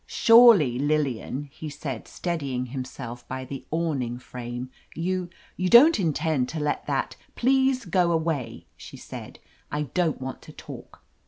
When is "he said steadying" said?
1.51-2.65